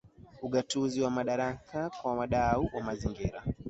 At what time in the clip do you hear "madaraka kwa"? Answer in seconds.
1.11-2.15